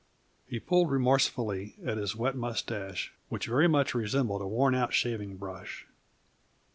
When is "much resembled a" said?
3.67-4.47